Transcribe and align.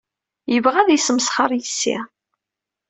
Yebɣa 0.53 0.77
ad 0.81 0.89
yesmesxer 0.91 1.49
yes-i. 1.55 1.97